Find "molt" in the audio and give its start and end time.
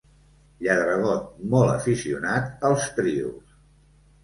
1.51-1.75